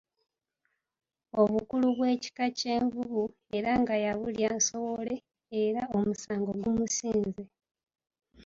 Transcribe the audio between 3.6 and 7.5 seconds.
nga yabulya nsowole; era omusango gumusinze.